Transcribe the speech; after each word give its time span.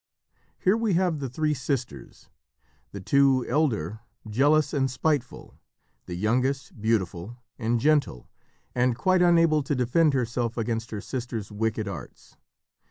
Here 0.57 0.75
we 0.75 0.95
have 0.95 1.19
the 1.19 1.29
three 1.29 1.53
sisters, 1.53 2.27
the 2.91 2.99
two 2.99 3.45
elder 3.47 3.99
jealous 4.27 4.73
and 4.73 4.89
spiteful, 4.89 5.59
the 6.07 6.15
youngest 6.15 6.81
beautiful 6.81 7.37
and 7.59 7.79
gentle 7.79 8.27
and 8.73 8.97
quite 8.97 9.21
unable 9.21 9.61
to 9.61 9.75
defend 9.75 10.15
herself 10.15 10.57
against 10.57 10.89
her 10.89 11.01
sisters' 11.01 11.51
wicked 11.51 11.87
arts. 11.87 12.35